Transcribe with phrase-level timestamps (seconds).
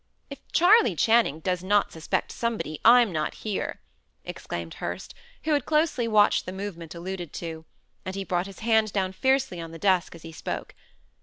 [0.31, 3.81] "If Charley Channing does not suspect somebody, I'm not here,"
[4.25, 7.65] exclaimed Hurst, who had closely watched the movement alluded to;
[8.03, 10.73] and he brought his hand down fiercely on the desk as he spoke.